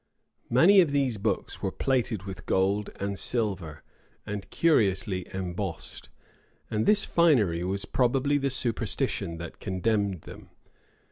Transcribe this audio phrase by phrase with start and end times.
[0.49, 3.83] Many of these books were plated with gold and silver,
[4.25, 6.09] and curiously embossed;
[6.71, 10.49] and this finery was probably the superstition that condemned them.